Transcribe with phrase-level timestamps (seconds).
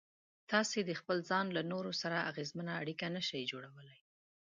[0.51, 3.99] تاسې د خپل ځان له نورو سره اغېزمنه اړيکه نشئ جوړولای.